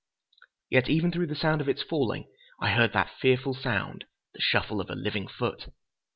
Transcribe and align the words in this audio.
Yet 0.71 0.89
even 0.89 1.11
through 1.11 1.27
the 1.27 1.35
sound 1.35 1.61
of 1.61 1.69
its 1.69 1.83
falling, 1.83 2.25
I 2.59 2.71
heard 2.71 2.91
that 2.93 3.11
fearful 3.19 3.53
sound—the 3.53 4.41
shuffle 4.41 4.81
of 4.81 4.89
a 4.89 4.95
living 4.95 5.27
foot! 5.27 5.67